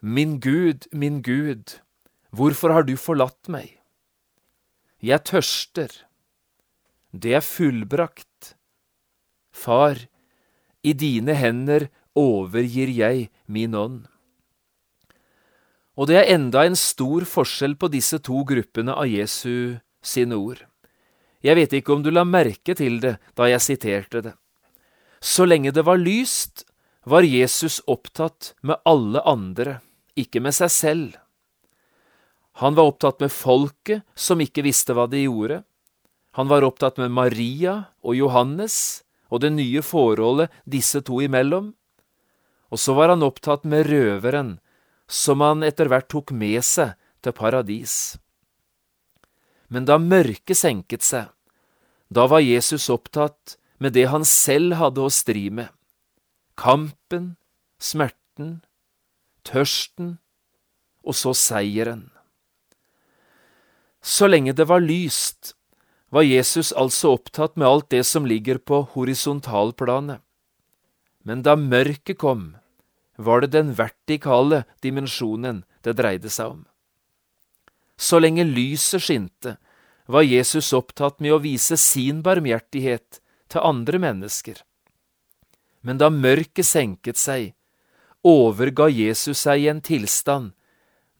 Min 0.00 0.38
Gud, 0.40 0.86
min 0.92 1.20
Gud, 1.22 1.78
hvorfor 2.32 2.74
har 2.74 2.88
du 2.88 2.96
forlatt 2.96 3.48
meg? 3.52 3.76
Jeg 5.00 5.24
tørster. 5.28 5.92
Det 7.12 7.34
er 7.38 7.44
fullbrakt. 7.44 8.54
Far, 9.52 9.96
i 10.84 10.92
dine 10.92 11.36
hender 11.36 11.88
overgir 12.16 12.90
jeg 12.92 13.28
min 13.46 13.76
ånd. 13.76 14.00
Og 16.00 16.08
det 16.08 16.16
er 16.16 16.32
enda 16.36 16.64
en 16.64 16.78
stor 16.78 17.26
forskjell 17.28 17.76
på 17.76 17.90
disse 17.92 18.20
to 18.24 18.44
gruppene 18.48 18.94
av 18.96 19.08
Jesu 19.10 19.80
sine 20.00 20.38
ord. 20.38 20.64
Jeg 21.40 21.56
vet 21.56 21.72
ikke 21.72 21.94
om 21.94 22.02
du 22.04 22.10
la 22.12 22.26
merke 22.28 22.74
til 22.76 23.00
det 23.00 23.16
da 23.38 23.48
jeg 23.48 23.64
siterte 23.64 24.22
det. 24.24 24.34
Så 25.20 25.46
lenge 25.48 25.72
det 25.72 25.84
var 25.84 26.00
lyst, 26.00 26.64
var 27.04 27.24
Jesus 27.24 27.80
opptatt 27.88 28.54
med 28.60 28.80
alle 28.88 29.22
andre, 29.24 29.80
ikke 30.16 30.40
med 30.40 30.56
seg 30.56 30.72
selv. 30.72 31.18
Han 32.60 32.76
var 32.76 32.92
opptatt 32.92 33.20
med 33.24 33.32
folket 33.32 34.04
som 34.14 34.40
ikke 34.40 34.64
visste 34.66 34.96
hva 34.96 35.06
de 35.08 35.24
gjorde. 35.24 35.62
Han 36.36 36.48
var 36.50 36.64
opptatt 36.66 37.00
med 37.00 37.12
Maria 37.12 37.76
og 38.04 38.16
Johannes 38.18 39.02
og 39.30 39.40
det 39.44 39.52
nye 39.54 39.82
forholdet 39.82 40.52
disse 40.68 41.00
to 41.06 41.22
imellom. 41.24 41.72
Og 42.70 42.78
så 42.78 42.94
var 42.94 43.10
han 43.14 43.24
opptatt 43.26 43.64
med 43.64 43.88
røveren, 43.88 44.58
som 45.08 45.40
han 45.42 45.64
etter 45.66 45.88
hvert 45.90 46.10
tok 46.12 46.30
med 46.36 46.60
seg 46.66 46.94
til 47.24 47.34
paradis. 47.34 47.94
Men 49.70 49.86
da 49.86 50.00
mørket 50.02 50.58
senket 50.58 51.06
seg, 51.06 51.30
da 52.10 52.26
var 52.26 52.42
Jesus 52.42 52.88
opptatt 52.90 53.56
med 53.78 53.94
det 53.94 54.08
han 54.10 54.26
selv 54.26 54.74
hadde 54.80 55.04
å 55.06 55.12
stri 55.14 55.46
med. 55.54 55.70
Kampen, 56.58 57.36
smerten, 57.78 58.60
tørsten 59.46 60.18
og 61.06 61.16
så 61.16 61.32
seieren. 61.38 62.10
Så 64.02 64.26
lenge 64.28 64.52
det 64.56 64.66
var 64.68 64.82
lyst, 64.82 65.54
var 66.10 66.26
Jesus 66.26 66.72
altså 66.72 67.14
opptatt 67.14 67.56
med 67.56 67.68
alt 67.68 67.90
det 67.94 68.02
som 68.08 68.26
ligger 68.26 68.58
på 68.58 68.82
horisontalplanet. 68.96 70.18
Men 71.22 71.44
da 71.46 71.54
mørket 71.54 72.18
kom, 72.18 72.56
var 73.16 73.44
det 73.44 73.52
den 73.52 73.74
vertikale 73.78 74.64
dimensjonen 74.82 75.62
det 75.84 75.94
dreide 76.00 76.32
seg 76.32 76.56
om. 76.56 76.62
Så 78.00 78.20
lenge 78.22 78.46
lyset 78.48 79.04
skinte, 79.04 79.58
var 80.10 80.24
Jesus 80.24 80.72
opptatt 80.72 81.20
med 81.20 81.34
å 81.36 81.42
vise 81.44 81.76
sin 81.78 82.22
barmhjertighet 82.24 83.20
til 83.52 83.66
andre 83.66 84.00
mennesker. 84.00 84.62
Men 85.84 86.00
da 86.00 86.08
mørket 86.10 86.66
senket 86.66 87.20
seg, 87.20 87.52
overga 88.26 88.88
Jesus 88.90 89.44
seg 89.44 89.64
i 89.64 89.68
en 89.72 89.84
tilstand 89.84 90.52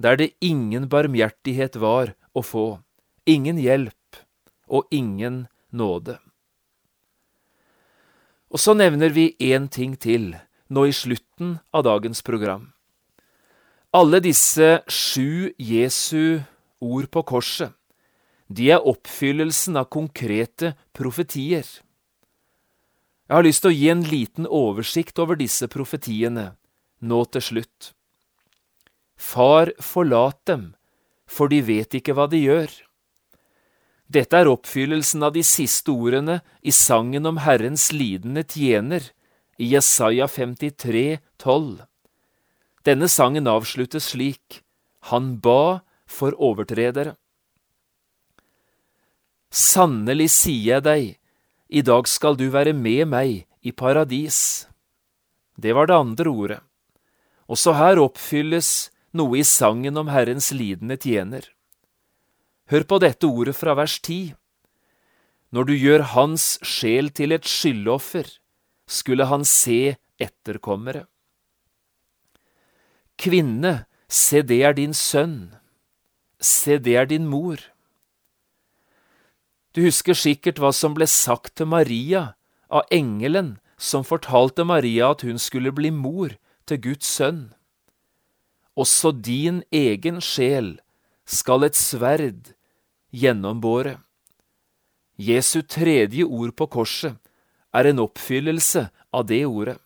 der 0.00 0.16
det 0.16 0.32
ingen 0.40 0.88
barmhjertighet 0.88 1.76
var 1.76 2.14
å 2.32 2.42
få, 2.44 2.80
ingen 3.28 3.60
hjelp 3.60 4.20
og 4.66 4.88
ingen 4.90 5.44
nåde. 5.70 6.16
Og 8.50 8.58
så 8.58 8.74
nevner 8.74 9.12
vi 9.14 9.34
én 9.38 9.68
ting 9.68 9.94
til 10.00 10.32
nå 10.70 10.86
i 10.88 10.94
slutten 10.94 11.58
av 11.70 11.84
dagens 11.86 12.22
program. 12.26 12.70
Alle 13.92 14.20
disse 14.22 14.80
sju 14.88 15.52
Jesu 15.58 16.40
ord 16.80 17.10
på 17.12 17.22
korset, 17.28 17.72
de 18.50 18.72
er 18.74 18.82
oppfyllelsen 18.82 19.78
av 19.78 19.86
konkrete 19.94 20.74
profetier. 20.96 21.66
Jeg 23.30 23.36
har 23.36 23.46
lyst 23.46 23.62
til 23.62 23.70
å 23.70 23.76
gi 23.76 23.88
en 23.92 24.02
liten 24.02 24.48
oversikt 24.50 25.20
over 25.22 25.38
disse 25.38 25.68
profetiene 25.70 26.48
nå 27.00 27.20
til 27.30 27.44
slutt. 27.46 27.92
Far, 29.14 29.70
forlat 29.78 30.40
dem, 30.50 30.72
for 31.30 31.52
de 31.52 31.60
vet 31.62 31.94
ikke 31.94 32.16
hva 32.16 32.26
de 32.32 32.40
gjør. 32.42 32.72
Dette 34.10 34.34
er 34.34 34.50
oppfyllelsen 34.50 35.22
av 35.22 35.36
de 35.36 35.44
siste 35.46 35.92
ordene 35.94 36.40
i 36.66 36.72
sangen 36.74 37.28
om 37.30 37.38
Herrens 37.44 37.92
lidende 37.94 38.42
tjener 38.42 39.12
i 39.60 39.68
Jesaja 39.76 40.26
53, 40.26 41.20
12. 41.38 41.84
Denne 42.82 43.06
sangen 43.12 43.46
avsluttes 43.46 44.10
slik, 44.10 44.64
Han 45.12 45.38
ba 45.38 45.84
for 46.10 46.34
overtredere. 46.36 47.14
Sannelig 49.50 50.30
sier 50.34 50.76
jeg 50.76 50.86
deg, 50.86 51.06
i 51.70 51.82
dag 51.86 52.08
skal 52.10 52.36
du 52.38 52.48
være 52.50 52.74
med 52.74 53.06
meg 53.10 53.46
i 53.62 53.72
paradis. 53.72 54.66
Det 55.58 55.74
var 55.76 55.90
det 55.90 55.98
andre 55.98 56.30
ordet. 56.30 56.60
Også 57.50 57.74
her 57.74 57.98
oppfylles 58.02 58.90
noe 59.14 59.40
i 59.40 59.46
sangen 59.46 59.98
om 59.98 60.10
Herrens 60.10 60.50
lidende 60.54 60.98
tjener. 60.98 61.46
Hør 62.70 62.86
på 62.86 63.00
dette 63.02 63.26
ordet 63.26 63.56
fra 63.58 63.74
vers 63.74 63.98
10. 63.98 64.34
Når 65.50 65.66
du 65.66 65.74
gjør 65.74 66.06
hans 66.14 66.44
sjel 66.62 67.10
til 67.10 67.34
et 67.34 67.46
skyldoffer, 67.46 68.28
skulle 68.86 69.26
han 69.26 69.42
se 69.46 69.96
etterkommere. 70.22 71.08
Kvinne, 73.18 73.86
se 74.06 74.42
det 74.46 74.62
er 74.66 74.78
din 74.78 74.94
sønn, 74.94 75.50
se 76.40 76.78
det 76.78 76.96
er 76.96 77.06
din 77.06 77.28
mor. 77.28 77.60
Du 79.76 79.84
husker 79.84 80.16
sikkert 80.18 80.58
hva 80.58 80.72
som 80.74 80.96
ble 80.96 81.06
sagt 81.06 81.54
til 81.60 81.68
Maria 81.70 82.32
av 82.70 82.88
engelen 82.90 83.58
som 83.80 84.04
fortalte 84.04 84.66
Maria 84.66 85.12
at 85.14 85.22
hun 85.22 85.38
skulle 85.38 85.72
bli 85.72 85.92
mor 85.94 86.34
til 86.66 86.80
Guds 86.82 87.06
sønn. 87.06 87.50
Også 88.76 89.12
din 89.12 89.62
egen 89.72 90.20
sjel 90.24 90.78
skal 91.24 91.66
et 91.66 91.78
sverd 91.78 92.52
gjennombåre. 93.14 93.98
Jesu 95.20 95.60
tredje 95.62 96.24
ord 96.24 96.54
på 96.56 96.66
korset 96.66 97.18
er 97.76 97.90
en 97.90 98.02
oppfyllelse 98.02 98.86
av 99.12 99.26
det 99.28 99.44
ordet. 99.46 99.76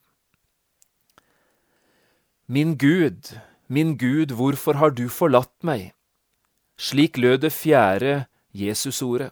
Min 2.46 2.76
Gud, 2.76 3.32
min 3.66 3.96
Gud, 3.98 4.36
hvorfor 4.36 4.76
har 4.76 4.92
du 4.92 5.08
forlatt 5.08 5.54
meg? 5.64 5.93
Slik 6.76 7.18
lød 7.18 7.38
det 7.44 7.52
fjerde 7.52 8.24
Jesusordet. 8.54 9.30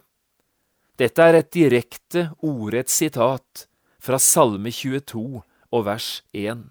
Dette 0.99 1.21
er 1.21 1.39
et 1.39 1.49
direkte, 1.51 2.29
ordrett 2.39 2.89
sitat 2.89 3.65
fra 3.99 4.19
Salme 4.19 4.71
22 4.71 5.41
og 5.73 5.85
vers 5.85 6.21
1. 6.33 6.63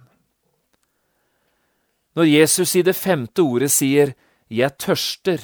Når 2.15 2.29
Jesus 2.29 2.75
i 2.77 2.85
det 2.87 2.95
femte 2.97 3.43
ordet 3.43 3.71
sier 3.73 4.15
Jeg 4.53 4.77
tørster, 4.79 5.41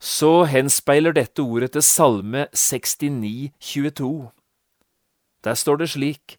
så 0.00 0.44
henspeiler 0.44 1.12
dette 1.12 1.42
ordet 1.42 1.72
til 1.72 1.82
Salme 1.82 2.46
69, 2.52 3.52
22. 3.60 4.30
Der 5.44 5.54
står 5.54 5.76
det 5.76 5.90
slik, 5.90 6.38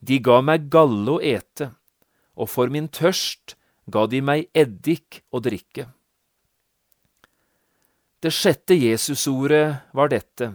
De 0.00 0.18
ga 0.18 0.40
meg 0.40 0.68
galle 0.68 1.16
å 1.16 1.20
ete, 1.20 1.70
og 2.36 2.48
for 2.48 2.68
min 2.68 2.88
tørst 2.88 3.56
ga 3.92 4.06
de 4.06 4.20
meg 4.20 4.48
eddik 4.52 5.22
å 5.30 5.40
drikke. 5.40 5.92
Det 8.22 8.30
sjette 8.30 8.76
Jesusordet 8.78 9.80
var 9.90 10.12
dette, 10.12 10.52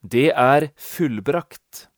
det 0.00 0.30
er 0.32 0.70
fullbrakt. 0.80 1.90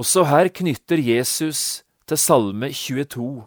Også 0.00 0.24
her 0.24 0.48
knytter 0.48 1.02
Jesus 1.04 1.84
til 2.08 2.16
Salme 2.16 2.70
22. 2.72 3.44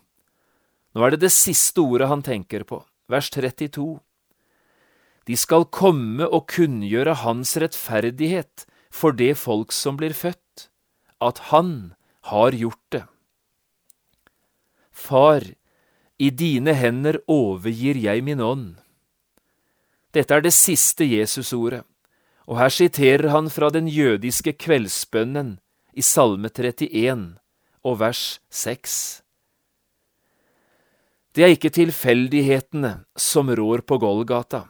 Nå 0.93 1.04
er 1.08 1.15
det 1.15 1.23
det 1.26 1.34
siste 1.34 1.82
ordet 1.82 2.12
han 2.13 2.21
tenker 2.21 2.67
på, 2.69 2.84
vers 3.10 3.32
32. 3.34 3.97
De 5.26 5.41
skal 5.41 5.65
komme 5.73 6.30
og 6.30 6.45
kunngjøre 6.54 7.17
hans 7.26 7.58
rettferdighet 7.58 8.69
for 8.93 9.17
det 9.17 9.34
folk 9.41 9.73
som 9.73 9.97
blir 9.97 10.13
født, 10.13 10.69
at 11.17 11.47
han 11.50 11.95
har 12.30 12.54
gjort 12.54 12.86
det. 12.93 13.08
Far, 14.93 15.41
i 16.21 16.30
dine 16.30 16.78
hender 16.78 17.23
overgir 17.26 17.97
jeg 17.97 18.21
min 18.21 18.39
ånd. 18.41 18.76
Dette 20.13 20.34
er 20.34 20.41
det 20.41 20.54
siste 20.56 21.06
Jesusordet 21.06 21.84
og 22.48 22.62
her 22.62 22.72
siterer 22.72 23.28
han 23.34 23.50
fra 23.52 23.70
den 23.74 23.89
jødiske 23.91 24.56
kveldsbønnen 24.63 25.58
i 25.98 26.04
Salme 26.06 26.50
31 26.50 27.36
og 27.84 28.00
vers 28.00 28.39
6. 28.50 28.93
Det 31.36 31.43
er 31.43 31.54
ikke 31.54 31.74
tilfeldighetene 31.76 32.93
som 33.20 33.52
rår 33.52 33.84
på 33.86 34.00
Golgata. 34.02 34.63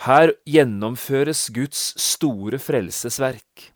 Her 0.00 0.32
gjennomføres 0.48 1.50
Guds 1.52 1.92
store 2.00 2.58
frelsesverk. 2.58 3.68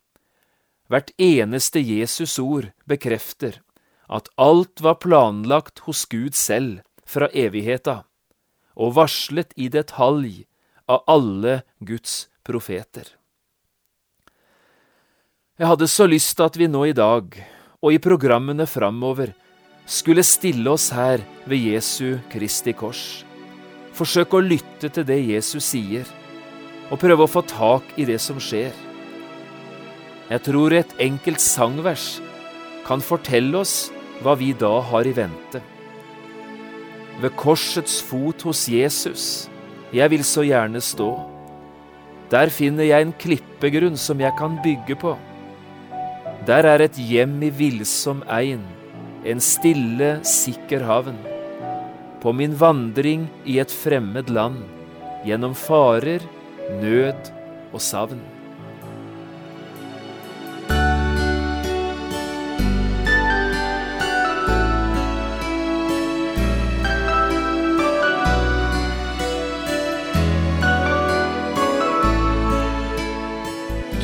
Hvert 0.89 1.13
eneste 1.21 1.79
Jesus 1.79 2.39
ord 2.41 2.71
bekrefter 2.89 3.61
at 4.09 4.27
alt 4.41 4.81
var 4.81 4.97
planlagt 5.01 5.85
hos 5.85 6.03
Gud 6.09 6.33
selv 6.37 6.81
fra 7.05 7.29
evigheta, 7.33 8.01
og 8.75 8.95
varslet 8.99 9.55
i 9.55 9.69
detalj 9.71 10.45
av 10.91 11.03
alle 11.09 11.61
Guds 11.79 12.27
profeter. 12.45 13.07
Jeg 15.55 15.71
hadde 15.71 15.87
så 15.87 16.07
lyst 16.11 16.35
til 16.35 16.45
at 16.49 16.57
vi 16.59 16.67
nå 16.67 16.83
i 16.89 16.95
dag, 16.95 17.31
og 17.79 17.93
i 17.95 18.01
programmene 18.03 18.67
framover, 18.67 19.31
skulle 19.85 20.25
stille 20.25 20.67
oss 20.71 20.89
her 20.91 21.21
ved 21.45 21.61
Jesu 21.71 22.17
Kristi 22.31 22.73
kors. 22.75 23.23
Forsøke 23.95 24.39
å 24.39 24.43
lytte 24.43 24.89
til 24.89 25.05
det 25.07 25.21
Jesus 25.21 25.69
sier, 25.71 26.09
og 26.91 26.99
prøve 26.99 27.25
å 27.25 27.31
få 27.31 27.45
tak 27.47 27.95
i 28.01 28.07
det 28.09 28.17
som 28.21 28.41
skjer. 28.41 28.73
Jeg 30.27 30.41
tror 30.43 30.73
et 30.73 30.91
enkelt 31.01 31.41
sangvers 31.41 32.17
kan 32.85 33.01
fortelle 33.01 33.61
oss 33.61 33.93
hva 34.25 34.35
vi 34.37 34.51
da 34.57 34.73
har 34.89 35.07
i 35.07 35.13
vente. 35.15 35.61
Ved 37.21 37.31
korsets 37.39 38.01
fot 38.03 38.43
hos 38.43 38.65
Jesus, 38.67 39.47
jeg 39.95 40.11
vil 40.11 40.23
så 40.27 40.43
gjerne 40.43 40.81
stå. 40.83 41.13
Der 42.31 42.51
finner 42.51 42.83
jeg 42.83 43.05
en 43.05 43.13
klippegrunn 43.15 43.95
som 43.99 44.19
jeg 44.19 44.35
kan 44.39 44.57
bygge 44.65 44.97
på. 44.99 45.13
Der 46.45 46.67
er 46.67 46.83
et 46.83 46.99
hjem 46.99 47.37
i 47.47 47.53
villsom 47.55 48.19
ein, 48.27 48.65
en 49.23 49.39
stille, 49.41 50.19
sikker 50.27 50.83
havn. 50.85 51.15
På 52.21 52.33
min 52.35 52.53
vandring 52.59 53.29
i 53.45 53.61
et 53.63 53.71
fremmed 53.71 54.29
land, 54.29 54.59
gjennom 55.25 55.55
farer, 55.55 56.25
nød 56.81 57.31
og 57.71 57.81
savn. 57.81 58.34